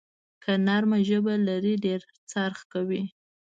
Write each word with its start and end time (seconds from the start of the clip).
که 0.43 0.51
نرمه 0.65 0.99
ژبه 1.07 1.33
لرې، 1.47 1.73
ډېر 1.85 2.01
خرڅ 2.31 2.59
کوې. 2.73 3.01